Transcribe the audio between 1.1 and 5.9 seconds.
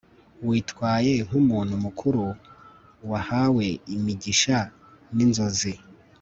nkumuntu mukuru wahawe imigisha ninzozi